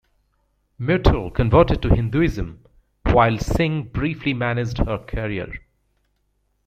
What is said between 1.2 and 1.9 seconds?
converted to